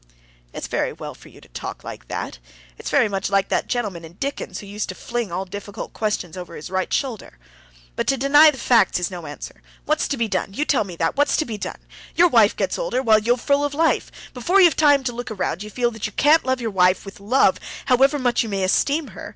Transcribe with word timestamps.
"It's 0.51 0.65
very 0.65 0.91
well 0.91 1.13
for 1.13 1.29
you 1.29 1.39
to 1.41 1.47
talk 1.49 1.83
like 1.83 2.07
that; 2.07 2.39
it's 2.75 2.89
very 2.89 3.07
much 3.07 3.29
like 3.29 3.49
that 3.49 3.67
gentleman 3.67 4.03
in 4.03 4.13
Dickens 4.13 4.57
who 4.57 4.65
used 4.65 4.89
to 4.89 4.95
fling 4.95 5.31
all 5.31 5.45
difficult 5.45 5.93
questions 5.93 6.35
over 6.35 6.55
his 6.55 6.71
right 6.71 6.91
shoulder. 6.91 7.37
But 7.95 8.07
to 8.07 8.17
deny 8.17 8.49
the 8.49 8.57
facts 8.57 8.99
is 8.99 9.11
no 9.11 9.27
answer. 9.27 9.61
What's 9.85 10.07
to 10.07 10.17
be 10.17 10.27
done—you 10.27 10.65
tell 10.65 10.85
me 10.85 10.95
that, 10.95 11.15
what's 11.17 11.37
to 11.37 11.45
be 11.45 11.59
done? 11.59 11.77
Your 12.15 12.29
wife 12.29 12.55
gets 12.55 12.79
older, 12.79 13.03
while 13.03 13.19
you're 13.19 13.37
full 13.37 13.63
of 13.63 13.75
life. 13.75 14.11
Before 14.33 14.59
you've 14.59 14.75
time 14.75 15.03
to 15.03 15.13
look 15.13 15.29
round, 15.29 15.61
you 15.61 15.69
feel 15.69 15.91
that 15.91 16.07
you 16.07 16.13
can't 16.13 16.43
love 16.45 16.59
your 16.59 16.71
wife 16.71 17.05
with 17.05 17.19
love, 17.19 17.59
however 17.85 18.17
much 18.17 18.41
you 18.41 18.49
may 18.49 18.63
esteem 18.63 19.09
her. 19.09 19.29